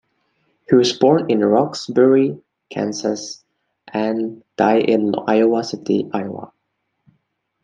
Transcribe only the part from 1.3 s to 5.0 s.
Roxbury, Kansas and died